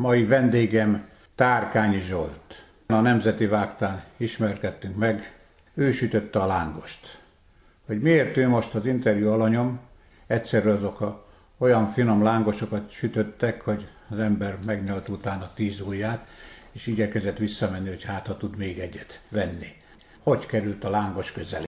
Mai 0.00 0.24
vendégem 0.24 1.08
Tárkány 1.34 2.00
Zsolt. 2.00 2.64
A 2.86 3.00
Nemzeti 3.00 3.46
Vágtán 3.46 4.04
ismerkedtünk 4.16 4.96
meg, 4.96 5.38
ő 5.74 5.90
sütötte 5.90 6.38
a 6.38 6.46
lángost. 6.46 7.20
Hogy 7.86 8.00
miért 8.00 8.36
ő 8.36 8.48
most 8.48 8.74
az 8.74 8.86
interjú 8.86 9.30
alanyom, 9.30 9.80
egyszerű 10.26 10.68
azok 10.68 11.00
a 11.00 11.26
olyan 11.58 11.86
finom 11.86 12.22
lángosokat 12.22 12.90
sütöttek, 12.90 13.60
hogy 13.60 13.88
az 14.08 14.18
ember 14.18 14.58
megnyalt 14.64 15.08
utána 15.08 15.50
tíz 15.54 15.80
ujját, 15.80 16.28
és 16.72 16.86
igyekezett 16.86 17.38
visszamenni, 17.38 17.88
hogy 17.88 18.04
hát 18.04 18.26
ha 18.26 18.36
tud 18.36 18.56
még 18.56 18.78
egyet 18.78 19.20
venni. 19.28 19.76
Hogy 20.22 20.46
került 20.46 20.84
a 20.84 20.90
lángos 20.90 21.32
közelé? 21.32 21.62